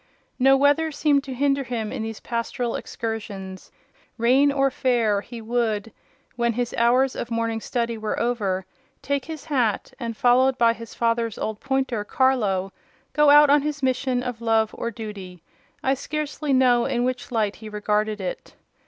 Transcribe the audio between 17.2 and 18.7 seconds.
light he regarded it.